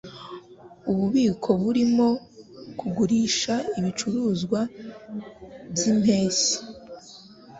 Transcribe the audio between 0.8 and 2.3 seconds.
Ububiko burimo